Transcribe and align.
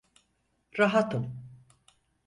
Rahatım. 0.79 1.33